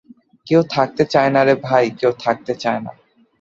কেউ 0.47 0.61
থাকতে 0.69 1.03
চায় 1.13 1.31
না 1.35 1.41
রে 1.43 1.55
ভাই, 1.67 1.85
কেউ 1.99 2.11
থাকতে 2.23 2.53
চায় 2.55 2.81
না। 2.85 2.91